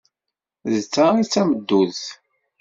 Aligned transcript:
D 0.71 0.73
ta 0.93 1.05
ay 1.13 1.23
d 1.25 1.27
tameddurt! 1.33 2.03